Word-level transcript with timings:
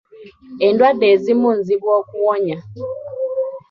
Endwadde 0.67 1.05
ezimu 1.15 1.49
nzibu 1.59 1.87
okuwonya. 1.99 2.57